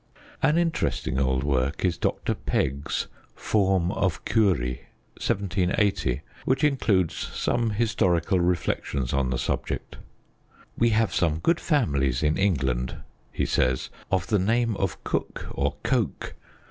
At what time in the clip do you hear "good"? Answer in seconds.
11.37-11.59